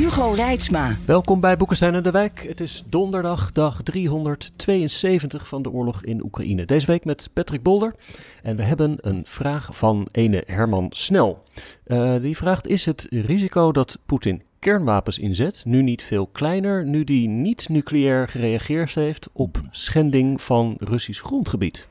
Hugo 0.00 0.30
Reitsma. 0.30 0.96
Welkom 1.06 1.40
bij 1.40 1.56
Boekenstein 1.56 1.94
en 1.94 2.02
de 2.02 2.10
Wijk. 2.10 2.44
Het 2.48 2.60
is 2.60 2.82
donderdag, 2.86 3.52
dag 3.52 3.82
372 3.82 5.48
van 5.48 5.62
de 5.62 5.70
oorlog 5.70 6.02
in 6.04 6.24
Oekraïne. 6.24 6.64
Deze 6.64 6.86
week 6.86 7.04
met 7.04 7.28
Patrick 7.32 7.62
Bolder. 7.62 7.94
En 8.42 8.56
we 8.56 8.62
hebben 8.62 8.96
een 9.00 9.22
vraag 9.26 9.76
van 9.76 10.08
ene 10.10 10.42
Herman 10.46 10.86
Snel. 10.90 11.42
Uh, 11.86 12.20
die 12.20 12.36
vraagt, 12.36 12.66
is 12.66 12.84
het 12.84 13.06
risico 13.10 13.72
dat 13.72 13.98
Poetin 14.06 14.42
kernwapens 14.58 15.18
inzet 15.18 15.62
nu 15.64 15.82
niet 15.82 16.02
veel 16.02 16.26
kleiner, 16.26 16.86
nu 16.86 17.04
die 17.04 17.28
niet 17.28 17.68
nucleair 17.68 18.28
gereageerd 18.28 18.94
heeft 18.94 19.28
op 19.32 19.60
schending 19.70 20.42
van 20.42 20.76
Russisch 20.78 21.22
grondgebied? 21.22 21.86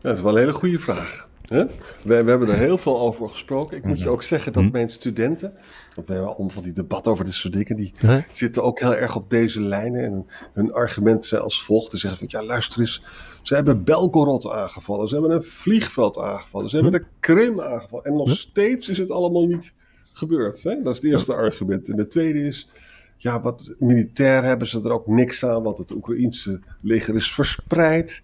Dat 0.00 0.16
is 0.16 0.22
wel 0.22 0.32
een 0.32 0.38
hele 0.38 0.52
goede 0.52 0.78
vraag. 0.78 1.28
We, 1.44 1.68
we, 2.02 2.14
hebben 2.14 2.48
er 2.48 2.56
heel 2.56 2.78
veel 2.78 3.00
over 3.00 3.28
gesproken. 3.28 3.76
Ik 3.76 3.84
moet 3.84 4.00
je 4.00 4.08
ook 4.08 4.22
zeggen 4.22 4.52
dat 4.52 4.62
mhm. 4.62 4.72
mijn 4.72 4.90
studenten, 4.90 5.52
want 5.94 6.06
we 6.06 6.12
hebben 6.12 6.30
allemaal 6.30 6.54
van 6.54 6.62
die 6.62 6.72
debat 6.72 7.06
over 7.06 7.24
dit 7.24 7.34
soort 7.34 7.52
dingen, 7.52 7.76
die 7.76 7.92
zitten 8.30 8.62
ook 8.62 8.80
heel 8.80 8.94
erg 8.94 9.16
op 9.16 9.30
deze 9.30 9.60
lijnen. 9.60 10.04
En 10.04 10.26
hun 10.52 10.72
argumenten 10.72 11.28
zijn 11.28 11.40
als 11.42 11.62
volgt. 11.62 11.90
Ze 11.90 11.98
zeggen 11.98 12.18
van, 12.18 12.40
ja 12.40 12.46
luister 12.46 12.80
eens, 12.80 13.02
ze 13.42 13.54
hebben 13.54 13.84
Belgorod 13.84 14.50
aangevallen, 14.50 15.08
ze 15.08 15.14
hebben 15.14 15.32
een 15.32 15.42
vliegveld 15.42 16.18
aangevallen, 16.18 16.68
ze 16.68 16.74
hebben 16.76 16.92
de 16.92 17.06
Krim 17.20 17.60
aangevallen. 17.60 18.04
En 18.04 18.16
nog 18.16 18.30
steeds 18.30 18.88
is 18.88 18.98
het 18.98 19.10
allemaal 19.10 19.46
niet 19.46 19.74
gebeurd. 20.12 20.62
Hè? 20.62 20.82
Dat 20.82 20.92
is 20.92 21.02
het 21.02 21.10
eerste 21.12 21.34
argument. 21.34 21.88
En 21.88 21.96
de 21.96 22.06
tweede 22.06 22.46
is, 22.46 22.68
ja, 23.16 23.40
wat 23.40 23.74
militair 23.78 24.44
hebben 24.44 24.68
ze 24.68 24.82
er 24.82 24.92
ook 24.92 25.06
niks 25.06 25.44
aan, 25.44 25.62
want 25.62 25.78
het 25.78 25.90
Oekraïense 25.90 26.60
leger 26.80 27.14
is 27.14 27.32
verspreid. 27.32 28.22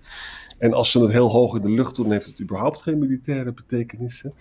En 0.61 0.72
als 0.72 0.91
ze 0.91 1.00
het 1.00 1.11
heel 1.11 1.30
hoog 1.30 1.56
in 1.56 1.62
de 1.62 1.70
lucht 1.70 1.97
doen, 1.97 2.12
heeft 2.12 2.27
het 2.27 2.41
überhaupt 2.41 2.83
geen 2.83 2.98
militaire 2.98 3.53
betekenis. 3.53 4.25
En 4.25 4.33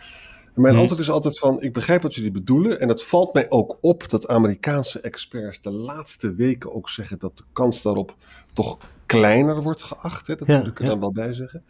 mijn 0.54 0.74
hmm. 0.74 0.82
antwoord 0.82 1.02
is 1.02 1.10
altijd 1.10 1.40
van, 1.40 1.62
ik 1.62 1.74
begrijp 1.74 2.02
wat 2.02 2.16
jullie 2.16 2.32
bedoelen. 2.32 2.80
En 2.80 2.88
het 2.88 3.04
valt 3.04 3.34
mij 3.34 3.50
ook 3.50 3.78
op 3.82 4.10
dat 4.10 4.28
Amerikaanse 4.28 5.02
experts 5.02 5.62
de 5.62 5.72
laatste 5.72 6.36
weken 6.36 6.76
ook 6.76 6.90
zeggen 6.90 7.20
dat 7.20 7.38
de 7.38 7.44
kans 7.54 7.82
daarop 7.82 8.16
toch 8.54 8.78
kleiner 9.06 9.62
wordt 9.62 9.82
geacht. 9.82 10.28
Hè? 10.28 10.36
Dat 10.36 10.48
moet 10.48 10.68
ik 10.68 10.80
er 10.80 10.86
dan 10.86 11.00
wel 11.00 11.12
bij 11.12 11.34
zeggen. 11.34 11.64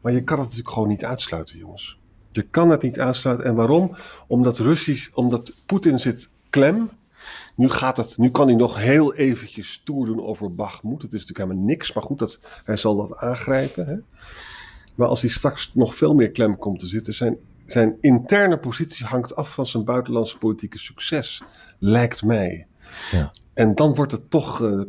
Maar 0.00 0.12
je 0.12 0.24
kan 0.24 0.36
het 0.36 0.46
natuurlijk 0.46 0.74
gewoon 0.74 0.88
niet 0.88 1.04
uitsluiten, 1.04 1.58
jongens. 1.58 1.98
Je 2.32 2.42
kan 2.42 2.70
het 2.70 2.82
niet 2.82 3.00
uitsluiten. 3.00 3.46
En 3.46 3.54
waarom? 3.54 3.96
Omdat 4.26 4.58
Russisch, 4.58 5.10
omdat 5.14 5.56
Poetin 5.66 5.98
zit 5.98 6.30
klem 6.50 6.90
nu, 7.60 7.68
gaat 7.68 7.96
het, 7.96 8.18
nu 8.18 8.30
kan 8.30 8.46
hij 8.46 8.56
nog 8.56 8.76
heel 8.76 9.14
eventjes 9.14 9.72
stoer 9.72 10.06
doen 10.06 10.22
over 10.22 10.54
Bachmoed. 10.54 11.02
Het 11.02 11.12
is 11.12 11.20
natuurlijk 11.20 11.48
helemaal 11.48 11.68
niks, 11.68 11.92
maar 11.92 12.02
goed, 12.02 12.18
dat, 12.18 12.40
hij 12.64 12.76
zal 12.76 12.96
dat 12.96 13.18
aangrijpen. 13.18 13.86
Hè? 13.86 13.96
Maar 14.94 15.08
als 15.08 15.20
hij 15.20 15.30
straks 15.30 15.70
nog 15.74 15.94
veel 15.94 16.14
meer 16.14 16.30
klem 16.30 16.58
komt 16.58 16.78
te 16.78 16.86
zitten, 16.86 17.14
zijn, 17.14 17.36
zijn 17.66 17.96
interne 18.00 18.58
positie 18.58 19.06
hangt 19.06 19.36
af 19.36 19.52
van 19.52 19.66
zijn 19.66 19.84
buitenlandse 19.84 20.38
politieke 20.38 20.78
succes, 20.78 21.42
lijkt 21.78 22.22
mij. 22.22 22.66
Ja. 23.10 23.30
En 23.54 23.74
dan 23.74 23.94
wordt 23.94 24.12
het 24.12 24.30
toch 24.30 24.60
uh, 24.60 24.82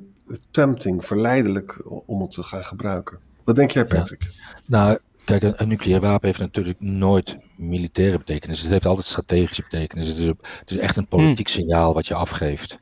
tempting, 0.51 1.05
verleidelijk 1.05 1.81
om 2.05 2.21
het 2.21 2.31
te 2.31 2.43
gaan 2.43 2.65
gebruiken. 2.65 3.19
Wat 3.43 3.55
denk 3.55 3.71
jij, 3.71 3.85
Patrick? 3.85 4.29
Nou, 4.65 4.97
Kijk, 5.25 5.43
een, 5.43 5.67
nucleair 5.67 6.01
wapen 6.01 6.27
heeft 6.27 6.39
natuurlijk 6.39 6.79
nooit 6.79 7.37
militaire 7.57 8.17
betekenis. 8.17 8.61
Het 8.61 8.71
heeft 8.71 8.85
altijd 8.85 9.05
strategische 9.05 9.61
betekenis. 9.61 10.07
Het 10.07 10.17
is, 10.17 10.25
het 10.59 10.71
is 10.71 10.77
echt 10.77 10.95
een 10.95 11.07
politiek 11.07 11.49
hmm. 11.49 11.55
signaal 11.59 11.93
wat 11.93 12.07
je 12.07 12.13
afgeeft. 12.13 12.79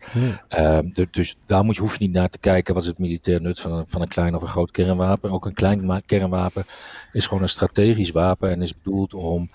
Ehm, 0.48 0.90
dus 1.12 1.36
daar 1.46 1.64
moet 1.64 1.76
je, 1.76 1.82
hoef 1.82 1.98
je 1.98 2.04
niet 2.06 2.14
naar 2.14 2.30
te 2.30 2.38
kijken 2.38 2.74
wat 2.74 2.84
is 2.84 2.90
het 2.90 3.00
militair 3.00 3.42
nut 3.42 3.60
van 3.60 3.72
een, 3.72 3.88
van 3.88 4.02
een 4.02 4.08
klein 4.08 4.36
of 4.36 4.42
een 4.42 4.48
groot 4.48 4.72
kernwapen. 4.72 5.32
Ook 5.32 5.46
een 5.46 5.54
klein 5.54 6.04
kernwapen 6.06 6.66
is 7.12 7.28
gewoon 7.28 7.44
een 7.44 7.50
strategisch 7.50 8.12
wapen 8.12 8.50
en 8.50 8.62
is 8.62 8.78
bedoeld 8.82 9.14
om 9.14 9.50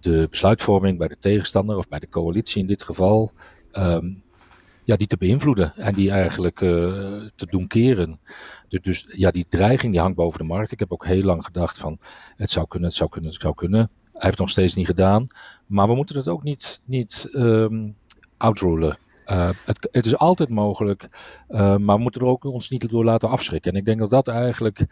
de 0.00 0.26
besluitvorming 0.30 0.98
bij 0.98 1.08
de 1.08 1.18
tegenstander 1.18 1.76
of 1.76 1.88
bij 1.88 1.98
de 1.98 2.08
coalitie 2.08 2.60
in 2.60 2.66
dit 2.66 2.82
geval 2.82 3.32
ehm, 3.72 4.06
ja, 4.84 4.96
die 4.96 5.06
te 5.06 5.16
beïnvloeden 5.16 5.76
en 5.76 5.94
die 5.94 6.10
eigenlijk 6.10 6.60
uh, 6.60 6.70
te 7.34 7.46
doen 7.46 7.66
keren. 7.66 8.20
Dus, 8.68 8.80
dus 8.80 9.06
ja, 9.08 9.30
die 9.30 9.46
dreiging 9.48 9.92
die 9.92 10.00
hangt 10.00 10.16
boven 10.16 10.38
de 10.38 10.44
markt. 10.44 10.72
Ik 10.72 10.78
heb 10.78 10.92
ook 10.92 11.06
heel 11.06 11.22
lang 11.22 11.44
gedacht 11.44 11.78
van 11.78 11.98
het 12.36 12.50
zou 12.50 12.66
kunnen, 12.68 12.88
het 12.88 12.96
zou 12.96 13.10
kunnen, 13.10 13.30
het 13.30 13.40
zou 13.40 13.54
kunnen. 13.54 13.90
Hij 14.12 14.22
heeft 14.22 14.38
nog 14.38 14.50
steeds 14.50 14.74
niet 14.74 14.86
gedaan. 14.86 15.26
Maar 15.66 15.88
we 15.88 15.94
moeten 15.94 16.16
het 16.16 16.28
ook 16.28 16.42
niet, 16.42 16.80
niet 16.84 17.28
um, 17.32 17.96
outroelen. 18.36 18.98
Uh, 19.26 19.50
het, 19.64 19.88
het, 19.90 20.06
is 20.06 20.16
altijd 20.16 20.48
mogelijk, 20.48 21.08
uh, 21.50 21.76
maar 21.76 21.96
we 21.96 22.02
moeten 22.02 22.20
er 22.20 22.26
ook 22.26 22.44
ons 22.44 22.68
niet 22.70 22.90
door 22.90 23.04
laten 23.04 23.28
afschrikken. 23.28 23.72
En 23.72 23.78
ik 23.78 23.84
denk 23.84 23.98
dat 23.98 24.10
dat 24.10 24.28
eigenlijk 24.28 24.86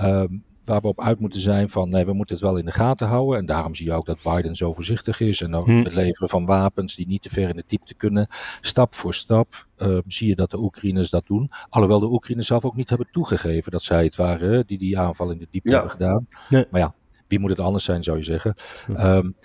um, 0.00 0.44
waar 0.64 0.80
we 0.80 0.88
op 0.88 1.00
uit 1.00 1.18
moeten 1.18 1.40
zijn 1.40 1.68
van 1.68 1.88
nee, 1.88 2.04
we 2.04 2.12
moeten 2.12 2.34
het 2.34 2.44
wel 2.44 2.56
in 2.56 2.64
de 2.64 2.72
gaten 2.72 3.06
houden. 3.06 3.38
En 3.38 3.46
daarom 3.46 3.74
zie 3.74 3.86
je 3.86 3.92
ook 3.92 4.06
dat 4.06 4.22
Biden 4.22 4.56
zo 4.56 4.72
voorzichtig 4.72 5.20
is. 5.20 5.40
En 5.40 5.54
ook 5.54 5.66
hm. 5.66 5.82
het 5.82 5.94
leveren 5.94 6.28
van 6.28 6.46
wapens 6.46 6.94
die 6.94 7.06
niet 7.06 7.22
te 7.22 7.30
ver 7.30 7.48
in 7.48 7.56
de 7.56 7.64
diepte 7.66 7.94
kunnen. 7.94 8.26
Stap 8.60 8.94
voor 8.94 9.14
stap 9.14 9.66
uh, 9.78 9.98
zie 10.06 10.28
je 10.28 10.34
dat 10.34 10.50
de 10.50 10.58
Oekraïners 10.58 11.10
dat 11.10 11.26
doen. 11.26 11.50
Alhoewel 11.68 12.00
de 12.00 12.10
Oekraïners 12.10 12.46
zelf 12.46 12.64
ook 12.64 12.76
niet 12.76 12.88
hebben 12.88 13.08
toegegeven 13.10 13.72
dat 13.72 13.82
zij 13.82 14.04
het 14.04 14.16
waren 14.16 14.66
die 14.66 14.78
die 14.78 14.98
aanval 14.98 15.30
in 15.30 15.38
de 15.38 15.48
diepte 15.50 15.70
hebben 15.70 15.90
gedaan. 15.90 16.26
Maar 16.70 16.80
ja, 16.80 16.94
wie 17.28 17.38
moet 17.38 17.50
het 17.50 17.60
anders 17.60 17.84
zijn, 17.84 18.02
zou 18.02 18.16
je 18.16 18.24
zeggen. 18.24 18.54
Um, 18.88 19.36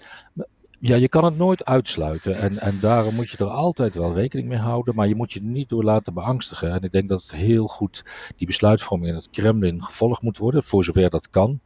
ja, 0.79 0.95
je 0.95 1.09
kan 1.09 1.23
het 1.23 1.37
nooit 1.37 1.65
uitsluiten. 1.65 2.35
En, 2.35 2.59
en 2.59 2.79
daarom 2.79 3.15
moet 3.15 3.29
je 3.29 3.37
er 3.37 3.45
altijd 3.45 3.93
wel 3.95 4.13
rekening 4.13 4.47
mee 4.47 4.57
houden. 4.57 4.95
Maar 4.95 5.07
je 5.07 5.15
moet 5.15 5.33
je 5.33 5.41
niet 5.41 5.69
door 5.69 5.83
laten 5.83 6.13
beangstigen. 6.13 6.71
En 6.71 6.81
ik 6.81 6.91
denk 6.91 7.09
dat 7.09 7.31
heel 7.31 7.67
goed 7.67 8.03
die 8.35 8.47
besluitvorming 8.47 9.09
in 9.09 9.15
het 9.15 9.29
Kremlin 9.29 9.83
gevolgd 9.83 10.21
moet 10.21 10.37
worden. 10.37 10.63
Voor 10.63 10.83
zover 10.83 11.09
dat 11.09 11.29
kan. 11.29 11.59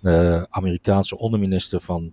De 0.00 0.46
Amerikaanse 0.50 1.18
onderminister 1.18 1.80
van 1.80 2.12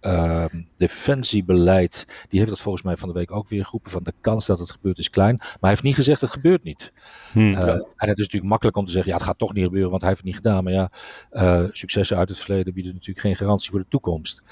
uh, 0.00 0.44
defensiebeleid, 0.76 2.04
die 2.28 2.38
heeft 2.38 2.50
dat 2.50 2.60
volgens 2.60 2.84
mij 2.84 2.96
van 2.96 3.08
de 3.08 3.14
week 3.14 3.30
ook 3.30 3.48
weer 3.48 3.64
geroepen 3.64 3.90
van 3.90 4.02
de 4.02 4.12
kans 4.20 4.46
dat 4.46 4.58
het 4.58 4.70
gebeurt 4.70 4.98
is 4.98 5.08
klein. 5.08 5.36
Maar 5.36 5.56
hij 5.60 5.70
heeft 5.70 5.82
niet 5.82 5.94
gezegd 5.94 6.20
het 6.20 6.30
gebeurt 6.30 6.62
niet. 6.62 6.92
Hmm. 7.32 7.52
Uh, 7.52 7.62
en 7.68 7.84
het 7.96 8.18
is 8.18 8.24
natuurlijk 8.24 8.50
makkelijk 8.50 8.76
om 8.76 8.84
te 8.84 8.92
zeggen, 8.92 9.10
ja 9.10 9.16
het 9.16 9.26
gaat 9.26 9.38
toch 9.38 9.54
niet 9.54 9.64
gebeuren, 9.64 9.90
want 9.90 10.02
hij 10.02 10.10
heeft 10.10 10.22
het 10.22 10.32
niet 10.32 10.42
gedaan. 10.42 10.64
Maar 10.64 10.72
ja, 10.72 10.90
uh, 11.32 11.68
successen 11.72 12.16
uit 12.16 12.28
het 12.28 12.38
verleden 12.38 12.74
bieden 12.74 12.92
natuurlijk 12.92 13.26
geen 13.26 13.36
garantie 13.36 13.70
voor 13.70 13.80
de 13.80 13.86
toekomst. 13.88 14.42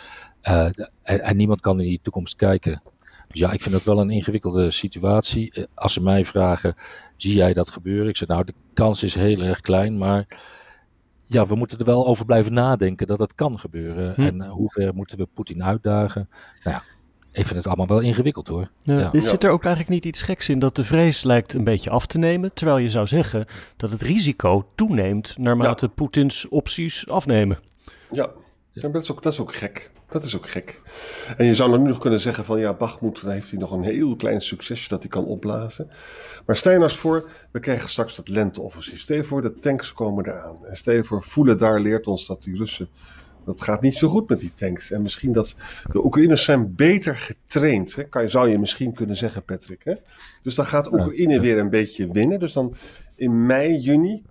Uh, 0.42 0.64
en, 1.02 1.22
en, 1.22 1.36
niemand 1.36 1.60
kan 1.60 1.80
in 1.80 1.88
die 1.88 2.00
toekomst 2.02 2.36
kijken. 2.36 2.82
Dus 3.28 3.40
ja, 3.40 3.52
ik 3.52 3.62
vind 3.62 3.74
dat 3.74 3.84
wel 3.84 4.00
een 4.00 4.10
ingewikkelde 4.10 4.70
situatie. 4.70 5.66
Als 5.74 5.92
ze 5.92 6.02
mij 6.02 6.24
vragen, 6.24 6.74
zie 7.16 7.34
jij 7.34 7.52
dat 7.52 7.70
gebeuren? 7.70 8.08
Ik 8.08 8.16
zeg 8.16 8.28
nou, 8.28 8.44
de 8.44 8.54
kans 8.74 9.02
is 9.02 9.14
heel 9.14 9.42
erg 9.42 9.60
klein, 9.60 9.98
maar 9.98 10.26
ja, 11.26 11.46
we 11.46 11.54
moeten 11.54 11.78
er 11.78 11.84
wel 11.84 12.06
over 12.06 12.24
blijven 12.24 12.52
nadenken 12.52 13.06
dat 13.06 13.18
het 13.18 13.34
kan 13.34 13.58
gebeuren. 13.58 14.14
Hm. 14.14 14.20
En 14.20 14.36
uh, 14.36 14.50
hoe 14.50 14.70
ver 14.70 14.94
moeten 14.94 15.18
we 15.18 15.28
Poetin 15.34 15.64
uitdagen? 15.64 16.28
Nou 16.62 16.76
ja, 16.76 16.82
ik 17.30 17.46
vind 17.46 17.56
het 17.56 17.66
allemaal 17.66 17.86
wel 17.86 18.00
ingewikkeld 18.00 18.48
hoor. 18.48 18.70
Ja, 18.82 19.10
ja. 19.12 19.20
Zit 19.20 19.44
er 19.44 19.50
ook 19.50 19.64
eigenlijk 19.64 19.94
niet 19.94 20.04
iets 20.04 20.22
geks 20.22 20.48
in 20.48 20.58
dat 20.58 20.76
de 20.76 20.84
vrees 20.84 21.22
lijkt 21.22 21.54
een 21.54 21.64
beetje 21.64 21.90
af 21.90 22.06
te 22.06 22.18
nemen? 22.18 22.54
Terwijl 22.54 22.78
je 22.78 22.90
zou 22.90 23.06
zeggen 23.06 23.46
dat 23.76 23.90
het 23.90 24.02
risico 24.02 24.68
toeneemt 24.74 25.38
naarmate 25.38 25.88
Poetins 25.88 26.48
opties 26.48 27.08
afnemen. 27.08 27.58
Ja, 28.10 28.30
ja 28.72 28.88
dat, 28.88 29.02
is 29.02 29.10
ook, 29.10 29.22
dat 29.22 29.32
is 29.32 29.40
ook 29.40 29.54
gek. 29.54 29.90
Dat 30.08 30.24
is 30.24 30.36
ook 30.36 30.48
gek. 30.48 30.80
En 31.36 31.46
je 31.46 31.54
zou 31.54 31.70
dan 31.70 31.82
nu 31.82 31.88
nog 31.88 31.98
kunnen 31.98 32.20
zeggen 32.20 32.44
van 32.44 32.58
ja, 32.58 32.74
Bachmoed, 32.74 33.20
dan 33.22 33.30
heeft 33.30 33.50
hij 33.50 33.58
nog 33.58 33.70
een 33.70 33.82
heel 33.82 34.16
klein 34.16 34.40
succesje 34.40 34.88
dat 34.88 35.00
hij 35.00 35.10
kan 35.10 35.24
opblazen. 35.24 35.90
Maar 36.46 36.56
stel 36.56 36.72
je 36.72 36.78
nou 36.78 36.90
eens 36.90 37.00
voor, 37.00 37.30
we 37.50 37.60
krijgen 37.60 37.88
straks 37.88 38.16
dat 38.16 38.28
lenteoffensief. 38.28 39.00
Stel 39.00 39.16
je 39.16 39.24
voor, 39.24 39.42
de 39.42 39.58
tanks 39.58 39.92
komen 39.92 40.26
eraan. 40.26 40.66
En 40.66 40.76
stel 40.76 40.94
je 40.94 41.04
voor, 41.04 41.22
voelen 41.22 41.58
daar 41.58 41.80
leert 41.80 42.06
ons 42.06 42.26
dat 42.26 42.42
die 42.42 42.56
Russen, 42.56 42.88
dat 43.44 43.62
gaat 43.62 43.82
niet 43.82 43.94
zo 43.94 44.08
goed 44.08 44.28
met 44.28 44.40
die 44.40 44.52
tanks. 44.54 44.90
En 44.90 45.02
misschien 45.02 45.32
dat 45.32 45.56
de 45.90 46.04
Oekraïners 46.04 46.44
zijn 46.44 46.74
beter 46.74 47.16
getraind, 47.16 47.94
hè? 47.94 48.04
Kan, 48.04 48.28
zou 48.28 48.48
je 48.48 48.58
misschien 48.58 48.92
kunnen 48.92 49.16
zeggen 49.16 49.44
Patrick. 49.44 49.84
Hè? 49.84 49.94
Dus 50.42 50.54
dan 50.54 50.66
gaat 50.66 50.92
Oekraïne 50.92 51.40
weer 51.40 51.58
een 51.58 51.70
beetje 51.70 52.12
winnen. 52.12 52.38
Dus 52.38 52.52
dan 52.52 52.74
in 53.14 53.46
mei, 53.46 53.78
juni 53.78 54.22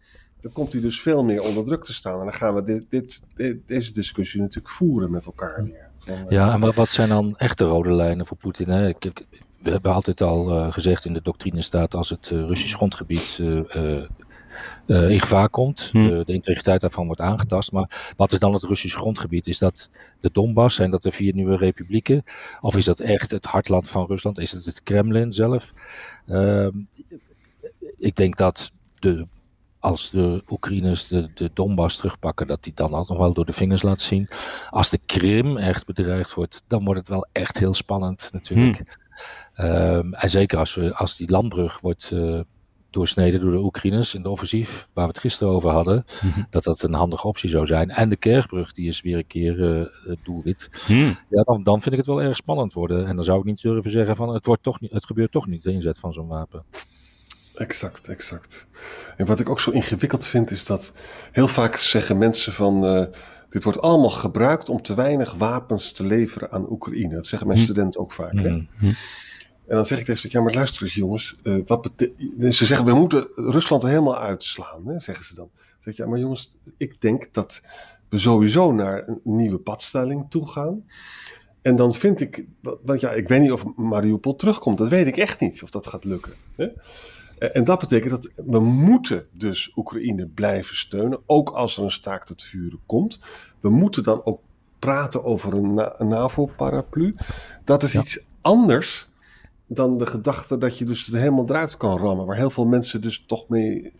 dan 0.45 0.53
komt 0.53 0.71
hij 0.71 0.81
dus 0.81 1.01
veel 1.01 1.23
meer 1.23 1.41
onder 1.41 1.63
druk 1.63 1.83
te 1.83 1.93
staan. 1.93 2.19
En 2.19 2.25
dan 2.25 2.33
gaan 2.33 2.55
we 2.55 2.63
dit, 2.63 2.83
dit, 2.89 3.21
deze 3.65 3.93
discussie 3.93 4.41
natuurlijk 4.41 4.73
voeren 4.73 5.11
met 5.11 5.25
elkaar 5.25 5.63
weer. 5.63 5.89
Ja, 6.29 6.53
en 6.53 6.73
wat 6.73 6.89
zijn 6.89 7.09
dan 7.09 7.37
echte 7.37 7.63
rode 7.63 7.91
lijnen 7.91 8.25
voor 8.25 8.37
Poetin? 8.37 8.69
Hè? 8.69 8.93
We 9.59 9.71
hebben 9.71 9.93
altijd 9.93 10.21
al 10.21 10.51
uh, 10.51 10.71
gezegd 10.71 11.05
in 11.05 11.13
de 11.13 11.21
doctrine 11.23 11.61
staat 11.61 11.93
als 11.93 12.09
het 12.09 12.29
uh, 12.29 12.47
Russisch 12.47 12.75
grondgebied 12.75 13.37
uh, 13.39 15.09
in 15.11 15.19
gevaar 15.19 15.49
komt. 15.49 15.89
Hm. 15.91 16.23
de 16.23 16.33
integriteit 16.33 16.81
daarvan 16.81 17.05
wordt 17.05 17.21
aangetast. 17.21 17.71
Maar 17.71 18.13
wat 18.17 18.31
is 18.31 18.39
dan 18.39 18.53
het 18.53 18.63
Russische 18.63 18.99
grondgebied? 18.99 19.47
Is 19.47 19.59
dat 19.59 19.89
de 20.19 20.29
Donbass? 20.33 20.75
Zijn 20.75 20.91
dat 20.91 21.03
de 21.03 21.11
vier 21.11 21.33
nieuwe 21.33 21.57
republieken? 21.57 22.23
Of 22.61 22.75
is 22.75 22.85
dat 22.85 22.99
echt 22.99 23.31
het 23.31 23.45
hartland 23.45 23.89
van 23.89 24.05
Rusland? 24.05 24.39
Is 24.39 24.51
het 24.51 24.65
het 24.65 24.83
Kremlin 24.83 25.33
zelf? 25.33 25.73
Ehm, 26.27 26.71
ik 27.97 28.15
denk 28.15 28.37
dat 28.37 28.71
de 28.99 29.27
als 29.85 30.09
de 30.09 30.43
Oekraïners 30.49 31.07
de, 31.07 31.29
de 31.33 31.51
Donbass 31.53 31.97
terugpakken, 31.97 32.47
dat 32.47 32.63
die 32.63 32.73
dan 32.73 32.93
ook 32.93 33.07
nog 33.07 33.17
wel 33.17 33.33
door 33.33 33.45
de 33.45 33.53
vingers 33.53 33.81
laat 33.81 34.01
zien. 34.01 34.27
Als 34.69 34.89
de 34.89 34.99
Krim 35.05 35.57
echt 35.57 35.85
bedreigd 35.85 36.33
wordt, 36.33 36.63
dan 36.67 36.83
wordt 36.83 36.99
het 36.99 37.09
wel 37.09 37.27
echt 37.31 37.59
heel 37.59 37.73
spannend 37.73 38.29
natuurlijk. 38.31 38.77
Hmm. 38.77 39.65
Ehm, 39.65 40.13
en 40.13 40.29
zeker 40.29 40.57
als, 40.57 40.75
we, 40.75 40.95
als 40.95 41.17
die 41.17 41.29
landbrug 41.31 41.79
wordt 41.79 42.11
uh, 42.13 42.39
doorsneden 42.89 43.41
door 43.41 43.51
de 43.51 43.63
Oekraïners 43.63 44.13
in 44.13 44.21
de 44.21 44.29
offensief, 44.29 44.87
waar 44.93 45.05
we 45.05 45.11
het 45.11 45.19
gisteren 45.19 45.53
over 45.53 45.69
hadden, 45.69 46.05
mhm. 46.21 46.41
dat 46.49 46.63
dat 46.63 46.83
een 46.83 46.93
handige 46.93 47.27
optie 47.27 47.49
zou 47.49 47.65
zijn. 47.65 47.89
En 47.89 48.09
de 48.09 48.15
Kerkbrug, 48.15 48.73
die 48.73 48.87
is 48.87 49.01
weer 49.01 49.17
een 49.17 49.27
keer 49.27 49.59
uh, 49.59 50.15
doelwit. 50.23 50.85
Hmm. 50.87 51.15
Ja, 51.29 51.43
dan, 51.43 51.63
dan 51.63 51.81
vind 51.81 51.91
ik 51.91 51.99
het 51.99 52.07
wel 52.07 52.21
erg 52.21 52.35
spannend 52.35 52.73
worden. 52.73 53.05
En 53.05 53.15
dan 53.15 53.25
zou 53.25 53.39
ik 53.39 53.45
niet 53.45 53.61
durven 53.61 53.91
zeggen 53.91 54.15
van 54.15 54.33
het, 54.33 54.45
wordt 54.45 54.63
toch 54.63 54.79
niet, 54.79 54.91
het 54.91 55.05
gebeurt 55.05 55.31
toch 55.31 55.47
niet, 55.47 55.63
de 55.63 55.71
inzet 55.71 55.97
van 55.97 56.13
zo'n 56.13 56.27
wapen. 56.27 56.63
Exact, 57.55 58.07
exact. 58.07 58.65
En 59.17 59.25
wat 59.25 59.39
ik 59.39 59.49
ook 59.49 59.59
zo 59.59 59.71
ingewikkeld 59.71 60.27
vind, 60.27 60.51
is 60.51 60.65
dat 60.65 60.93
heel 61.31 61.47
vaak 61.47 61.75
zeggen 61.75 62.17
mensen 62.17 62.53
van. 62.53 62.85
Uh, 62.85 63.05
dit 63.49 63.63
wordt 63.63 63.81
allemaal 63.81 64.09
gebruikt 64.09 64.69
om 64.69 64.81
te 64.81 64.95
weinig 64.95 65.33
wapens 65.33 65.91
te 65.91 66.03
leveren 66.03 66.51
aan 66.51 66.71
Oekraïne. 66.71 67.15
Dat 67.15 67.27
zeggen 67.27 67.47
mijn 67.47 67.59
hm. 67.59 67.65
studenten 67.65 68.01
ook 68.01 68.11
vaak. 68.11 68.33
Hè? 68.33 68.49
Hm. 68.49 68.63
Hm. 68.77 68.85
En 69.67 69.75
dan 69.75 69.85
zeg 69.85 69.99
ik 69.99 70.05
tegen 70.05 70.21
ze: 70.21 70.27
ja, 70.31 70.41
maar 70.41 70.53
luister 70.53 70.83
eens, 70.83 70.93
jongens. 70.93 71.35
Uh, 71.43 71.61
wat 71.65 71.91
ze 72.49 72.65
zeggen: 72.65 72.85
we 72.85 72.93
moeten 72.93 73.27
Rusland 73.35 73.83
er 73.83 73.89
helemaal 73.89 74.17
uitslaan, 74.17 74.87
hè, 74.87 74.99
zeggen 74.99 75.25
ze 75.25 75.35
dan. 75.35 75.49
Dan 75.53 75.63
zeg 75.79 75.93
ik: 75.93 75.99
ja, 75.99 76.07
maar 76.07 76.19
jongens, 76.19 76.57
ik 76.77 77.01
denk 77.01 77.33
dat 77.33 77.61
we 78.09 78.17
sowieso 78.17 78.71
naar 78.71 79.07
een 79.07 79.21
nieuwe 79.23 79.57
padstelling 79.57 80.25
toe 80.29 80.47
gaan. 80.47 80.83
En 81.61 81.75
dan 81.75 81.93
vind 81.93 82.21
ik, 82.21 82.45
want 82.61 82.99
ja, 82.99 83.11
ik 83.11 83.27
weet 83.27 83.41
niet 83.41 83.51
of 83.51 83.65
Mariupol 83.75 84.35
terugkomt. 84.35 84.77
Dat 84.77 84.87
weet 84.87 85.07
ik 85.07 85.17
echt 85.17 85.39
niet 85.39 85.63
of 85.63 85.69
dat 85.69 85.87
gaat 85.87 86.03
lukken. 86.03 86.33
Hè? 86.55 86.67
Eh, 87.37 87.49
en 87.55 87.63
dat 87.63 87.79
betekent 87.79 88.11
dat 88.11 88.45
we 88.45 88.59
moeten 88.59 89.25
dus 89.31 89.71
Oekraïne 89.75 90.27
blijven 90.27 90.75
steunen, 90.75 91.19
ook 91.25 91.49
als 91.49 91.77
er 91.77 91.83
een 91.83 91.91
staakt 91.91 92.29
het 92.29 92.43
vuren 92.43 92.79
komt. 92.85 93.19
We 93.59 93.69
moeten 93.69 94.03
dan 94.03 94.25
ook 94.25 94.39
praten 94.79 95.23
over 95.23 95.53
een, 95.53 95.73
NAVO-paraplu. 96.07 97.15
Dat 97.63 97.83
is 97.83 97.95
iets 97.95 98.25
anders 98.41 99.09
dan 99.67 99.97
de 99.97 100.05
gedachte 100.05 100.57
dat 100.57 100.77
je 100.77 100.85
dus 100.85 101.07
er 101.07 101.17
helemaal 101.19 101.49
eruit 101.49 101.77
kan 101.77 101.97
rammen, 101.97 102.25
waar 102.25 102.37
heel 102.37 102.49
veel 102.49 102.65
mensen 102.65 103.01
dus 103.01 103.23
toch 103.27 103.47
mee 103.47 103.93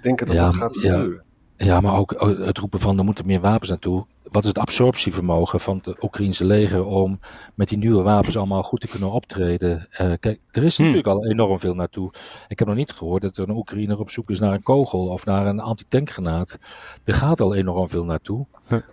denken 0.00 0.26
dat 0.26 0.36
dat 0.36 0.54
gaat 0.54 0.76
gebeuren. 0.76 1.24
Ja, 1.26 1.33
maar 1.56 1.96
ook 1.96 2.20
het 2.44 2.58
roepen 2.58 2.80
van 2.80 2.98
er 2.98 3.04
moeten 3.04 3.26
meer 3.26 3.40
wapens 3.40 3.70
naartoe 3.70 4.06
wat 4.34 4.42
is 4.42 4.48
het 4.48 4.58
absorptievermogen 4.58 5.60
van 5.60 5.80
het 5.84 6.02
Oekraïnse 6.02 6.44
leger 6.44 6.84
om 6.84 7.20
met 7.54 7.68
die 7.68 7.78
nieuwe 7.78 8.02
wapens 8.02 8.36
allemaal 8.36 8.62
goed 8.62 8.80
te 8.80 8.88
kunnen 8.88 9.10
optreden? 9.10 9.88
Uh, 9.90 10.12
kijk, 10.20 10.40
er 10.50 10.64
is 10.64 10.76
hmm. 10.76 10.86
natuurlijk 10.86 11.16
al 11.16 11.26
enorm 11.26 11.58
veel 11.58 11.74
naartoe. 11.74 12.12
Ik 12.48 12.58
heb 12.58 12.68
nog 12.68 12.76
niet 12.76 12.92
gehoord 12.92 13.22
dat 13.22 13.36
er 13.36 13.48
een 13.48 13.56
Oekraïner 13.56 13.98
op 13.98 14.10
zoek 14.10 14.30
is 14.30 14.38
naar 14.38 14.52
een 14.52 14.62
kogel 14.62 15.06
of 15.06 15.24
naar 15.24 15.46
een 15.46 15.60
antitankgranaat. 15.60 16.58
Er 17.04 17.14
gaat 17.14 17.40
al 17.40 17.54
enorm 17.54 17.88
veel 17.88 18.04
naartoe. 18.04 18.46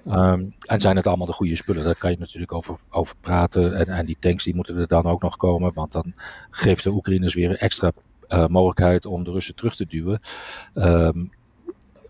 Ehm, 0.06 0.46
en 0.66 0.80
zijn 0.80 0.96
het 0.96 1.08
allemaal 1.08 1.28
de 1.28 1.34
goede 1.34 1.56
spullen? 1.56 1.84
Daar 1.84 1.96
kan 1.96 2.12
je 2.12 2.18
natuurlijk 2.20 2.54
over, 2.54 2.76
over 2.90 3.16
praten. 3.22 3.74
En, 3.74 3.86
en 3.86 4.06
die 4.06 4.18
tanks 4.20 4.44
die 4.44 4.56
moeten 4.56 4.78
er 4.78 4.88
dan 4.88 5.06
ook 5.06 5.22
nog 5.22 5.38
komen, 5.38 5.74
want 5.74 5.92
dan 5.92 6.14
geeft 6.50 6.84
de 6.84 6.92
Oekraïners 6.92 7.34
weer 7.34 7.58
extra 7.58 7.92
uh, 8.30 8.48
mogelijkheid 8.48 9.06
om 9.06 9.24
de 9.24 9.32
Russen 9.32 9.56
terug 9.56 9.76
te 9.76 9.86
duwen. 9.86 10.20
Um, 10.74 11.32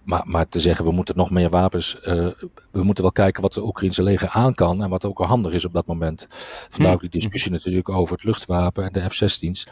maar, 0.03 0.23
maar 0.25 0.49
te 0.49 0.59
zeggen, 0.59 0.85
we 0.85 0.91
moeten 0.91 1.15
nog 1.15 1.31
meer 1.31 1.49
wapens. 1.49 1.97
Uh, 2.03 2.27
we 2.71 2.83
moeten 2.83 3.03
wel 3.03 3.11
kijken 3.11 3.41
wat 3.41 3.53
de 3.53 3.65
Oekraïnse 3.65 4.03
leger 4.03 4.29
aan 4.29 4.53
kan. 4.53 4.83
En 4.83 4.89
wat 4.89 5.05
ook 5.05 5.19
handig 5.19 5.53
is 5.53 5.65
op 5.65 5.73
dat 5.73 5.87
moment. 5.87 6.27
Vandaar 6.69 6.93
ook 6.93 7.01
die 7.01 7.09
discussie 7.09 7.51
natuurlijk 7.51 7.89
over 7.89 8.15
het 8.15 8.23
luchtwapen 8.23 8.83
en 8.83 8.91
de 8.91 9.09
F-16's. 9.09 9.67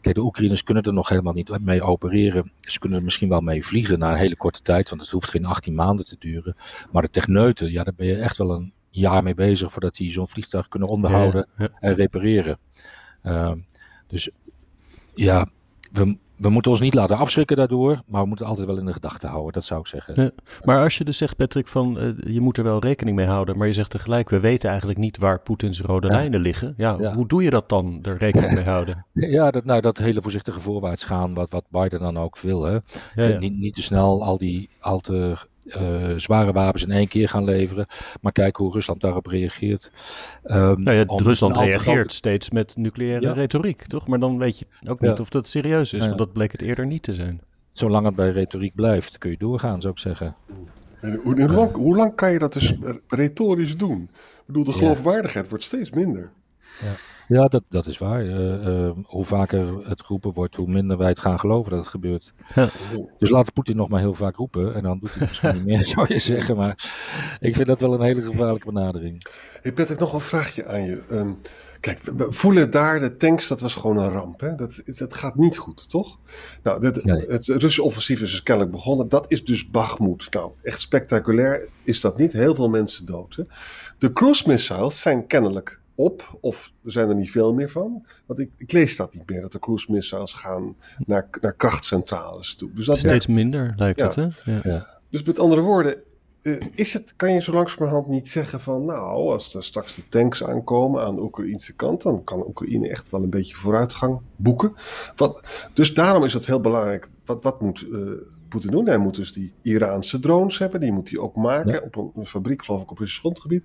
Kijk, 0.00 0.14
de 0.14 0.20
Oekraïners 0.20 0.62
kunnen 0.62 0.82
er 0.82 0.92
nog 0.92 1.08
helemaal 1.08 1.32
niet 1.32 1.58
mee 1.60 1.82
opereren. 1.82 2.52
Ze 2.60 2.78
kunnen 2.78 2.98
er 2.98 3.04
misschien 3.04 3.28
wel 3.28 3.40
mee 3.40 3.64
vliegen 3.64 3.98
na 3.98 4.10
een 4.10 4.18
hele 4.18 4.36
korte 4.36 4.62
tijd. 4.62 4.88
Want 4.88 5.00
het 5.00 5.10
hoeft 5.10 5.30
geen 5.30 5.44
18 5.44 5.74
maanden 5.74 6.04
te 6.04 6.16
duren. 6.18 6.56
Maar 6.92 7.02
de 7.02 7.10
techneuten, 7.10 7.72
ja, 7.72 7.84
daar 7.84 7.94
ben 7.96 8.06
je 8.06 8.16
echt 8.16 8.36
wel 8.36 8.50
een 8.50 8.72
jaar 8.90 9.22
mee 9.22 9.34
bezig. 9.34 9.72
voordat 9.72 9.94
die 9.94 10.10
zo'n 10.10 10.28
vliegtuig 10.28 10.68
kunnen 10.68 10.88
onderhouden 10.88 11.48
en 11.80 11.94
repareren. 11.94 12.58
Uh, 13.22 13.52
dus 14.06 14.30
ja, 15.14 15.48
we, 15.92 16.18
we 16.36 16.48
moeten 16.48 16.70
ons 16.70 16.80
niet 16.80 16.94
laten 16.94 17.16
afschrikken 17.16 17.56
daardoor, 17.56 18.02
maar 18.06 18.22
we 18.22 18.28
moeten 18.28 18.46
altijd 18.46 18.66
wel 18.66 18.78
in 18.78 18.84
de 18.84 18.92
gedachten 18.92 19.28
houden, 19.28 19.52
dat 19.52 19.64
zou 19.64 19.80
ik 19.80 19.86
zeggen. 19.86 20.22
Ja, 20.22 20.30
maar 20.64 20.82
als 20.82 20.98
je 20.98 21.04
dus 21.04 21.16
zegt, 21.16 21.36
Patrick, 21.36 21.68
van 21.68 21.98
uh, 22.02 22.34
je 22.34 22.40
moet 22.40 22.58
er 22.58 22.64
wel 22.64 22.78
rekening 22.78 23.16
mee 23.16 23.26
houden, 23.26 23.58
maar 23.58 23.66
je 23.66 23.72
zegt 23.72 23.90
tegelijk, 23.90 24.30
we 24.30 24.40
weten 24.40 24.68
eigenlijk 24.68 24.98
niet 24.98 25.18
waar 25.18 25.40
Poetins 25.40 25.80
rode 25.80 26.06
lijnen 26.06 26.40
liggen. 26.40 26.74
Ja, 26.76 27.14
hoe 27.14 27.28
doe 27.28 27.42
je 27.42 27.50
dat 27.50 27.68
dan, 27.68 27.98
er 28.02 28.16
rekening 28.16 28.52
mee 28.52 28.64
houden? 28.64 29.04
Ja, 29.36 29.50
dat, 29.50 29.64
nou, 29.64 29.80
dat 29.80 29.98
hele 29.98 30.22
voorzichtige 30.22 30.60
voorwaarts 30.60 31.04
gaan, 31.04 31.34
wat, 31.34 31.50
wat 31.50 31.64
Biden 31.70 32.00
dan 32.00 32.18
ook 32.18 32.38
wil. 32.38 32.64
Hè? 32.64 32.78
Niet, 33.38 33.58
niet 33.58 33.74
te 33.74 33.82
snel 33.82 34.24
al 34.24 34.38
die 34.38 34.70
al 34.80 35.00
te 35.00 35.36
uh, 35.66 36.12
zware 36.16 36.52
wapens 36.52 36.84
in 36.84 36.90
één 36.90 37.08
keer 37.08 37.28
gaan 37.28 37.44
leveren. 37.44 37.86
Maar 38.20 38.32
kijken 38.32 38.64
hoe 38.64 38.72
Rusland 38.72 39.00
daarop 39.00 39.26
reageert. 39.26 39.90
Um, 40.44 40.82
nou 40.82 40.96
ja, 40.96 41.04
Rusland 41.06 41.56
reageert 41.56 42.12
steeds 42.12 42.50
met 42.50 42.76
nucleaire 42.76 43.32
retoriek, 43.32 43.86
toch? 43.86 44.06
Maar 44.06 44.18
dan 44.18 44.38
weet 44.38 44.58
je 44.58 44.66
ook 44.88 45.00
niet 45.00 45.20
of 45.20 45.28
dat 45.28 45.48
serieus 45.48 45.92
is, 45.92 46.06
want 46.06 46.18
dat 46.18 46.32
bleek 46.32 46.52
het 46.52 46.62
eerder 46.62 46.86
niet 46.86 47.02
te 47.02 47.14
zijn. 47.14 47.40
Zolang 47.72 48.06
het 48.06 48.14
bij 48.14 48.30
retoriek 48.30 48.74
blijft, 48.74 49.18
kun 49.18 49.30
je 49.30 49.36
doorgaan, 49.36 49.80
zou 49.80 49.92
ik 49.92 49.98
zeggen. 49.98 50.36
Hoe, 51.00 51.20
hoe, 51.22 51.48
lang, 51.48 51.72
hoe 51.72 51.96
lang 51.96 52.14
kan 52.14 52.32
je 52.32 52.38
dat 52.38 52.52
dus 52.52 52.74
retorisch 53.08 53.76
doen? 53.76 54.02
Ik 54.12 54.46
bedoel, 54.46 54.64
de 54.64 54.72
geloofwaardigheid 54.72 55.48
wordt 55.48 55.64
steeds 55.64 55.90
minder. 55.90 56.30
Ja. 56.82 56.94
Ja, 57.28 57.44
dat, 57.44 57.62
dat 57.68 57.86
is 57.86 57.98
waar. 57.98 58.24
Uh, 58.24 58.90
hoe 59.04 59.24
vaker 59.24 59.88
het 59.88 60.02
geroepen 60.02 60.32
wordt, 60.32 60.54
hoe 60.54 60.70
minder 60.70 60.98
wij 60.98 61.08
het 61.08 61.18
gaan 61.18 61.38
geloven 61.40 61.70
dat 61.70 61.80
het 61.80 61.88
gebeurt. 61.88 62.32
Ja. 62.54 62.68
Dus 63.18 63.30
laat 63.30 63.52
Poetin 63.52 63.76
nog 63.76 63.88
maar 63.88 64.00
heel 64.00 64.14
vaak 64.14 64.36
roepen 64.36 64.74
en 64.74 64.82
dan 64.82 64.98
doet 64.98 65.10
hij 65.10 65.18
het 65.18 65.28
misschien 65.28 65.54
niet 65.54 65.64
meer, 65.64 65.84
zou 65.94 66.14
je 66.14 66.18
zeggen. 66.18 66.56
Maar 66.56 66.92
ik 67.40 67.54
vind 67.54 67.66
dat 67.66 67.80
wel 67.80 67.94
een 67.94 68.00
hele 68.00 68.22
gevaarlijke 68.22 68.72
benadering. 68.72 69.26
Ik 69.62 69.74
Patrick, 69.74 69.98
nog 69.98 70.12
een 70.12 70.20
vraagje 70.20 70.66
aan 70.66 70.84
je. 70.84 71.02
Um, 71.10 71.38
kijk, 71.80 72.00
we 72.02 72.26
voelen 72.32 72.70
daar 72.70 73.00
de 73.00 73.16
tanks, 73.16 73.48
dat 73.48 73.60
was 73.60 73.74
gewoon 73.74 73.96
een 73.96 74.10
ramp. 74.10 74.40
Hè? 74.40 74.54
Dat, 74.54 74.82
dat 74.84 75.14
gaat 75.14 75.36
niet 75.36 75.56
goed, 75.56 75.88
toch? 75.88 76.18
Nou, 76.62 76.80
dit, 76.80 76.96
het 77.28 77.46
Russische 77.46 77.82
offensief 77.82 78.20
is 78.20 78.30
dus 78.30 78.42
kennelijk 78.42 78.74
begonnen. 78.74 79.08
Dat 79.08 79.24
is 79.28 79.44
dus 79.44 79.70
Bakhmut. 79.70 80.26
Nou, 80.30 80.50
echt 80.62 80.80
spectaculair 80.80 81.68
is 81.82 82.00
dat 82.00 82.18
niet. 82.18 82.32
Heel 82.32 82.54
veel 82.54 82.68
mensen 82.68 83.06
dood. 83.06 83.36
Hè? 83.36 83.42
De 83.98 84.12
cruise 84.12 84.48
missiles 84.48 85.00
zijn 85.00 85.26
kennelijk 85.26 85.80
op, 85.96 86.38
of 86.40 86.72
er 86.84 86.92
zijn 86.92 87.08
er 87.08 87.14
niet 87.14 87.30
veel 87.30 87.54
meer 87.54 87.70
van. 87.70 88.06
Want 88.26 88.40
ik, 88.40 88.50
ik 88.56 88.72
lees 88.72 88.96
dat 88.96 89.14
niet 89.14 89.30
meer, 89.30 89.40
dat 89.40 89.52
de 89.52 89.58
cruise 89.58 89.92
missiles 89.92 90.32
gaan 90.32 90.76
naar, 91.06 91.28
naar 91.40 91.54
krachtcentrales 91.54 92.54
toe. 92.54 92.70
Dus 92.74 92.86
dat 92.86 92.98
Steeds 92.98 93.26
minder 93.26 93.72
lijkt 93.76 94.00
het, 94.00 94.14
hè? 94.14 94.22
Ja. 94.22 94.60
ja. 94.62 94.98
Dus 95.10 95.22
met 95.22 95.38
andere 95.38 95.60
woorden, 95.60 96.02
uh, 96.42 96.60
is 96.74 96.92
het, 96.92 97.14
kan 97.16 97.32
je 97.32 97.42
zo 97.42 97.52
langzamerhand 97.52 98.06
niet 98.06 98.28
zeggen 98.28 98.60
van, 98.60 98.84
nou, 98.84 99.32
als 99.32 99.54
er 99.54 99.64
straks 99.64 99.94
de 99.94 100.08
tanks 100.08 100.44
aankomen 100.44 101.02
aan 101.02 101.14
de 101.14 101.22
Oekraïnse 101.22 101.72
kant, 101.72 102.02
dan 102.02 102.24
kan 102.24 102.46
Oekraïne 102.46 102.88
echt 102.88 103.10
wel 103.10 103.22
een 103.22 103.30
beetje 103.30 103.54
vooruitgang 103.54 104.20
boeken. 104.36 104.72
Wat, 105.16 105.40
dus 105.72 105.94
daarom 105.94 106.24
is 106.24 106.32
het 106.32 106.46
heel 106.46 106.60
belangrijk, 106.60 107.08
wat, 107.24 107.42
wat 107.42 107.60
moet 107.60 107.82
uh, 107.82 108.10
Poetin 108.48 108.70
doen? 108.70 108.86
Hij 108.86 108.98
moet 108.98 109.14
dus 109.14 109.32
die 109.32 109.52
Iraanse 109.62 110.20
drones 110.20 110.58
hebben, 110.58 110.80
die 110.80 110.92
moet 110.92 111.10
hij 111.10 111.18
ook 111.18 111.36
maken 111.36 111.82
op 111.84 111.96
een, 111.96 112.10
een, 112.14 112.26
fabriek, 112.26 112.64
geloof 112.64 112.82
ik, 112.82 112.90
op 112.90 112.98
Russisch 112.98 113.20
grondgebied. 113.20 113.64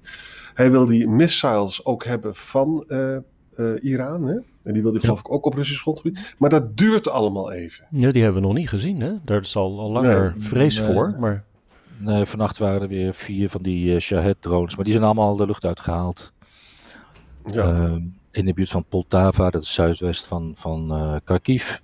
Hij 0.53 0.71
wil 0.71 0.85
die 0.85 1.07
missiles 1.07 1.85
ook 1.85 2.05
hebben 2.05 2.35
van 2.35 2.85
uh, 2.87 3.17
Iran, 3.81 4.23
hè? 4.23 4.35
En 4.63 4.73
die 4.73 4.81
wil 4.81 4.91
hij 4.91 5.01
geloof 5.01 5.19
ik 5.19 5.31
ook 5.31 5.45
op 5.45 5.53
Russisch 5.53 5.81
grondgebied. 5.81 6.35
Maar 6.37 6.49
dat 6.49 6.77
duurt 6.77 7.09
allemaal 7.09 7.51
even. 7.51 7.85
Ja, 7.91 8.11
die 8.11 8.23
hebben 8.23 8.41
we 8.41 8.47
nog 8.47 8.57
niet 8.57 8.69
gezien, 8.69 9.01
hè? 9.01 9.13
Daar 9.25 9.41
is 9.41 9.55
al, 9.55 9.79
al 9.79 9.91
langer 9.91 10.35
vrees 10.37 10.79
voor, 10.79 11.15
maar... 11.19 11.43
Nee, 11.97 12.25
vannacht 12.25 12.57
waren 12.57 12.81
er 12.81 12.87
weer 12.87 13.13
vier 13.13 13.49
van 13.49 13.61
die 13.61 13.93
uh, 13.93 13.99
Shahed-drones, 13.99 14.75
maar 14.75 14.83
die 14.83 14.93
zijn 14.93 15.05
allemaal 15.05 15.35
de 15.35 15.45
lucht 15.45 15.65
uitgehaald. 15.65 16.33
Ja. 17.45 17.73
Uh, 17.73 17.95
in 18.31 18.45
de 18.45 18.53
buurt 18.53 18.69
van 18.69 18.85
Poltava, 18.89 19.49
dat 19.49 19.61
is 19.61 19.73
zuidwest 19.73 20.25
van, 20.25 20.51
van 20.55 20.93
uh, 20.93 21.15
Kharkiv. 21.23 21.79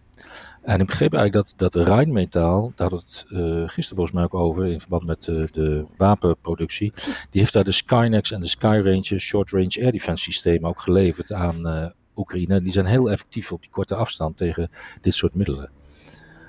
En 0.61 0.79
ik 0.79 0.87
begreep 0.87 1.13
eigenlijk 1.13 1.47
dat, 1.47 1.73
dat 1.73 1.87
Rijnmetaal, 1.87 2.71
daar 2.75 2.89
had 2.89 3.01
het 3.01 3.25
uh, 3.29 3.39
gisteren 3.69 3.95
volgens 3.95 4.11
mij 4.11 4.23
ook 4.23 4.33
over, 4.33 4.65
in 4.65 4.79
verband 4.79 5.05
met 5.05 5.23
de 5.23 5.85
wapenproductie, 5.97 6.93
die 7.29 7.41
heeft 7.41 7.53
daar 7.53 7.63
de 7.63 7.71
Skynex 7.71 8.31
en 8.31 8.41
de 8.41 8.47
Skyranger 8.47 9.19
Short 9.19 9.49
Range 9.51 9.81
Air 9.81 9.91
Defense 9.91 10.23
systemen 10.23 10.69
ook 10.69 10.81
geleverd 10.81 11.31
aan 11.31 11.93
Oekraïne. 12.15 12.61
Die 12.61 12.71
zijn 12.71 12.85
heel 12.85 13.11
effectief 13.11 13.51
op 13.51 13.61
die 13.61 13.69
korte 13.69 13.95
afstand 13.95 14.37
tegen 14.37 14.69
dit 15.01 15.13
soort 15.13 15.35
middelen. 15.35 15.69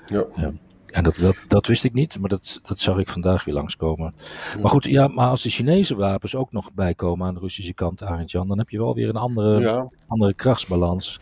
Ja. 0.05 0.25
ja. 0.35 0.51
En 0.91 1.03
dat, 1.03 1.15
dat, 1.15 1.35
dat 1.47 1.67
wist 1.67 1.83
ik 1.83 1.93
niet, 1.93 2.19
maar 2.19 2.29
dat, 2.29 2.59
dat 2.63 2.79
zag 2.79 2.97
ik 2.97 3.07
vandaag 3.07 3.43
weer 3.43 3.53
langskomen. 3.53 4.13
Maar 4.61 4.69
goed, 4.69 4.83
ja, 4.83 5.07
maar 5.07 5.29
als 5.29 5.43
de 5.43 5.49
Chinese 5.49 5.95
wapens 5.95 6.35
ook 6.35 6.51
nog 6.51 6.73
bijkomen 6.73 7.27
aan 7.27 7.33
de 7.33 7.39
Russische 7.39 7.73
kant, 7.73 8.03
Arend 8.03 8.31
Jan, 8.31 8.47
dan 8.47 8.57
heb 8.57 8.69
je 8.69 8.77
wel 8.77 8.93
weer 8.93 9.09
een 9.09 9.15
andere, 9.15 9.87
andere 10.07 10.33
krachtsbalans. 10.33 11.19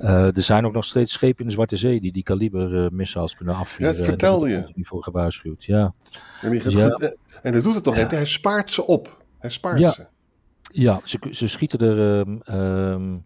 Uh, 0.00 0.36
er 0.36 0.42
zijn 0.42 0.66
ook 0.66 0.72
nog 0.72 0.84
steeds 0.84 1.12
schepen 1.12 1.40
in 1.40 1.46
de 1.46 1.52
Zwarte 1.52 1.76
Zee 1.76 2.00
die 2.00 2.12
die 2.12 2.22
kaliber 2.22 2.84
uh, 2.84 2.88
missiles 2.90 3.36
kunnen 3.36 3.54
afvuren. 3.54 3.92
Ja, 3.92 3.98
dat 3.98 4.06
vertelde 4.06 4.48
je. 4.48 4.70
Die 4.74 4.86
voor 4.86 5.02
gewaarschuwd, 5.02 5.64
ja. 5.64 5.94
En, 6.42 6.50
die. 6.50 6.60
Goed, 6.60 7.14
en 7.42 7.52
dat 7.52 7.62
doet 7.62 7.74
het 7.74 7.84
toch 7.84 7.96
ja. 7.96 8.06
Hij 8.08 8.26
spaart 8.26 8.70
ze 8.70 8.86
op. 8.86 9.24
Hij 9.38 9.50
spaart 9.50 9.78
ja. 9.78 9.90
ze. 9.90 10.06
Ja, 10.72 11.00
ze, 11.04 11.18
ze 11.30 11.46
schieten 11.46 11.78
er 11.78 12.18
um, 12.18 12.40
um, 12.46 13.24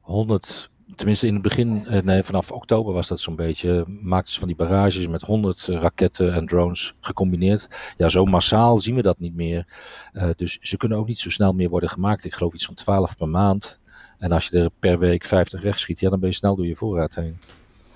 100 0.00 0.70
tenminste 0.94 1.26
in 1.26 1.32
het 1.32 1.42
begin, 1.42 1.86
eh, 1.86 2.02
nee, 2.02 2.22
vanaf 2.22 2.50
oktober 2.50 2.92
was 2.92 3.08
dat 3.08 3.20
zo'n 3.20 3.36
beetje, 3.36 3.84
maakten 3.86 4.32
ze 4.32 4.38
van 4.38 4.48
die 4.48 4.56
barrages 4.56 5.06
met 5.06 5.22
100 5.22 5.68
eh, 5.68 5.80
raketten 5.80 6.34
en 6.34 6.46
drones 6.46 6.94
gecombineerd. 7.00 7.68
Ja, 7.96 8.08
zo 8.08 8.24
massaal 8.24 8.78
zien 8.78 8.94
we 8.94 9.02
dat 9.02 9.18
niet 9.18 9.34
meer. 9.34 9.66
Uh, 10.12 10.30
dus 10.36 10.58
ze 10.60 10.76
kunnen 10.76 10.98
ook 10.98 11.06
niet 11.06 11.18
zo 11.18 11.30
snel 11.30 11.52
meer 11.52 11.68
worden 11.68 11.88
gemaakt. 11.88 12.24
Ik 12.24 12.34
geloof 12.34 12.54
iets 12.54 12.66
van 12.66 12.74
12 12.74 13.16
per 13.16 13.28
maand. 13.28 13.80
En 14.18 14.32
als 14.32 14.48
je 14.48 14.58
er 14.58 14.70
per 14.78 14.98
week 14.98 15.24
50 15.24 15.62
wegschiet, 15.62 16.00
ja, 16.00 16.10
dan 16.10 16.20
ben 16.20 16.28
je 16.28 16.34
snel 16.34 16.56
door 16.56 16.66
je 16.66 16.76
voorraad 16.76 17.14
heen. 17.14 17.38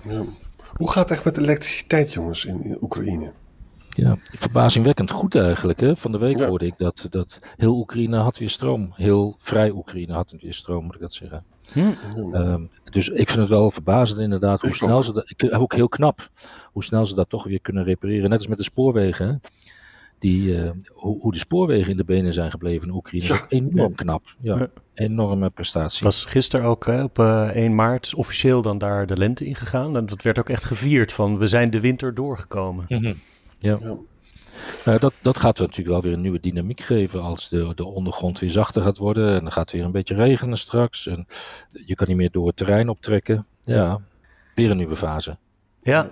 Ja. 0.03 0.23
Hoe 0.75 0.91
gaat 0.91 1.09
het 1.09 1.17
echt 1.17 1.25
met 1.25 1.37
elektriciteit, 1.37 2.13
jongens, 2.13 2.45
in, 2.45 2.63
in 2.63 2.77
Oekraïne? 2.81 3.31
Ja, 3.89 4.17
verbazingwekkend 4.23 5.11
goed 5.11 5.35
eigenlijk. 5.35 5.79
Hè? 5.79 5.95
Van 5.95 6.11
de 6.11 6.17
week 6.17 6.37
ja. 6.37 6.47
hoorde 6.47 6.65
ik 6.65 6.77
dat, 6.77 7.07
dat 7.09 7.39
heel 7.57 7.77
Oekraïne 7.77 8.17
had 8.17 8.37
weer 8.37 8.49
stroom. 8.49 8.91
Heel 8.93 9.35
vrij 9.37 9.71
Oekraïne 9.71 10.13
had 10.13 10.35
weer 10.41 10.53
stroom, 10.53 10.85
moet 10.85 10.95
ik 10.95 11.01
dat 11.01 11.13
zeggen. 11.13 11.43
Hm. 11.73 12.35
Um, 12.35 12.69
dus 12.83 13.09
ik 13.09 13.27
vind 13.27 13.39
het 13.39 13.49
wel 13.49 13.71
verbazend 13.71 14.19
inderdaad 14.19 14.61
hoe 14.61 14.69
ik 14.69 14.75
snel 14.75 14.97
ook. 14.97 15.03
ze 15.03 15.13
dat, 15.13 15.29
ik, 15.29 15.55
ook 15.55 15.73
heel 15.73 15.89
knap, 15.89 16.29
hoe 16.71 16.83
snel 16.83 17.05
ze 17.05 17.15
dat 17.15 17.29
toch 17.29 17.43
weer 17.43 17.61
kunnen 17.61 17.83
repareren. 17.83 18.29
Net 18.29 18.37
als 18.37 18.47
met 18.47 18.57
de 18.57 18.63
spoorwegen. 18.63 19.27
Hè? 19.27 19.33
Die, 20.19 20.43
uh, 20.43 20.69
hoe, 20.93 21.19
hoe, 21.21 21.31
de 21.31 21.37
spoorwegen 21.37 21.91
in 21.91 21.97
de 21.97 22.03
benen 22.03 22.33
zijn 22.33 22.51
gebleven 22.51 22.87
in 22.87 22.93
Oekraïne. 22.93 23.25
Ja. 23.25 23.45
Enorm 23.47 23.95
knap. 23.95 24.35
Ja, 24.39 24.57
ja. 24.57 24.69
Enorme 24.93 25.49
prestatie. 25.49 26.03
Was 26.03 26.25
gisteren 26.25 26.65
ook 26.65 26.85
hè, 26.85 27.03
op 27.03 27.19
uh, 27.19 27.47
1 27.47 27.75
maart 27.75 28.13
officieel 28.15 28.61
dan 28.61 28.77
daar 28.77 29.07
de 29.07 29.17
lente 29.17 29.45
ingegaan. 29.45 29.97
En 29.97 30.05
dat 30.05 30.21
werd 30.21 30.39
ook 30.39 30.49
echt 30.49 30.63
gevierd 30.63 31.11
van 31.11 31.37
we 31.37 31.47
zijn 31.47 31.69
de 31.69 31.79
winter 31.79 32.13
doorgekomen. 32.13 32.85
Mm 32.87 33.03
-hmm. 33.03 33.15
Ja. 33.57 33.77
ja. 33.81 33.95
Uh, 34.87 34.99
dat, 34.99 35.13
dat 35.21 35.37
gaat 35.37 35.59
natuurlijk 35.59 35.87
wel 35.87 36.01
weer 36.01 36.13
een 36.13 36.21
nieuwe 36.21 36.39
dynamiek 36.39 36.81
geven 36.81 37.21
als 37.21 37.49
de, 37.49 37.71
de 37.75 37.85
ondergrond 37.85 38.39
weer 38.39 38.51
zachter 38.51 38.81
gaat 38.81 38.97
worden. 38.97 39.33
En 39.33 39.39
dan 39.39 39.51
gaat 39.51 39.63
het 39.63 39.71
weer 39.71 39.83
een 39.85 39.91
beetje 39.91 40.15
regenen 40.15 40.57
straks. 40.57 41.07
En 41.07 41.27
je 41.71 41.95
kan 41.95 42.07
niet 42.07 42.17
meer 42.17 42.31
door 42.31 42.47
het 42.47 42.55
terrein 42.55 42.89
optrekken. 42.89 43.45
Ja, 43.63 43.99
weer 44.55 44.71
een 44.71 44.77
nieuwe 44.77 44.95
fase. 44.95 45.37
Ja. 45.83 46.09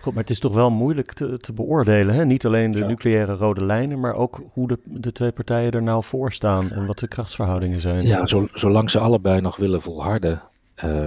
Goed, 0.00 0.12
maar 0.12 0.22
het 0.22 0.32
is 0.32 0.38
toch 0.38 0.54
wel 0.54 0.70
moeilijk 0.70 1.12
te, 1.12 1.38
te 1.38 1.52
beoordelen. 1.52 2.14
Hè? 2.14 2.24
Niet 2.24 2.46
alleen 2.46 2.70
de 2.70 2.78
ja. 2.78 2.86
nucleaire 2.86 3.34
rode 3.34 3.64
lijnen, 3.64 4.00
maar 4.00 4.14
ook 4.14 4.42
hoe 4.52 4.68
de, 4.68 4.78
de 4.84 5.12
twee 5.12 5.32
partijen 5.32 5.72
er 5.72 5.82
nou 5.82 6.04
voor 6.04 6.32
staan 6.32 6.70
en 6.70 6.86
wat 6.86 6.98
de 6.98 7.08
krachtsverhoudingen 7.08 7.80
zijn. 7.80 8.06
Ja, 8.06 8.26
zo, 8.26 8.48
zolang 8.52 8.90
ze 8.90 8.98
allebei 8.98 9.40
nog 9.40 9.56
willen 9.56 9.82
volharden, 9.82 10.42
uh, 10.84 11.06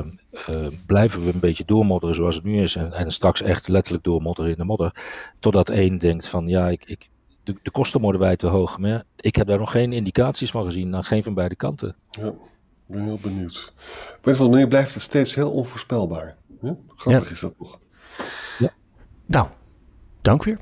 uh, 0.49 0.67
blijven 0.85 1.25
we 1.25 1.33
een 1.33 1.39
beetje 1.39 1.65
doormodderen 1.65 2.15
zoals 2.15 2.35
het 2.35 2.43
nu 2.43 2.61
is. 2.61 2.75
En, 2.75 2.93
en, 2.93 3.11
straks 3.11 3.41
echt 3.41 3.67
letterlijk 3.67 4.03
doormodderen 4.03 4.51
in 4.51 4.57
de 4.57 4.63
modder. 4.63 4.95
Totdat 5.39 5.69
één 5.69 5.97
denkt 5.97 6.27
van 6.27 6.47
ja, 6.47 6.69
ik, 6.69 6.85
ik, 6.85 7.09
de, 7.43 7.55
de, 7.61 7.71
kosten 7.71 8.01
worden 8.01 8.21
wij 8.21 8.35
te 8.35 8.47
hoog. 8.47 8.77
Maar 8.77 9.03
ik 9.15 9.35
heb 9.35 9.47
daar 9.47 9.59
nog 9.59 9.71
geen 9.71 9.93
indicaties 9.93 10.51
van 10.51 10.63
gezien. 10.63 10.89
Nou, 10.89 11.03
geen 11.03 11.23
van 11.23 11.33
beide 11.33 11.55
kanten. 11.55 11.95
Ja, 12.09 12.27
ik 12.27 12.33
ben 12.85 13.03
heel 13.03 13.19
benieuwd. 13.21 13.73
Op 14.17 14.25
een 14.25 14.33
of 14.33 14.39
andere 14.39 14.49
manier 14.49 14.67
blijft 14.67 14.93
het 14.93 15.03
steeds 15.03 15.35
heel 15.35 15.51
onvoorspelbaar. 15.51 16.35
Ja? 16.61 16.75
Grappig 16.95 17.27
ja. 17.27 17.33
is 17.33 17.39
dat 17.39 17.53
toch? 17.57 17.79
Ja. 18.59 18.69
Nou, 19.25 19.47
dank 20.21 20.43
weer. 20.43 20.59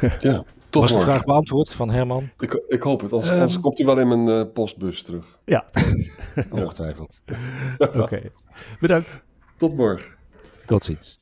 ja. 0.20 0.44
Tot 0.72 0.82
Was 0.82 0.92
de 0.92 1.00
vraag 1.00 1.24
beantwoord 1.24 1.72
van 1.72 1.90
Herman? 1.90 2.30
Ik, 2.38 2.62
ik 2.68 2.82
hoop 2.82 3.00
het, 3.00 3.12
anders, 3.12 3.30
anders 3.32 3.54
um, 3.54 3.60
komt 3.60 3.78
hij 3.78 3.86
wel 3.86 3.98
in 3.98 4.08
mijn 4.08 4.28
uh, 4.28 4.52
postbus 4.52 5.02
terug. 5.02 5.38
Ja. 5.44 5.64
Ongetwijfeld. 6.50 7.20
Oké, 7.78 7.98
okay. 7.98 8.30
bedankt. 8.80 9.22
Tot 9.56 9.76
morgen. 9.76 10.10
Tot 10.66 10.84
ziens. 10.84 11.21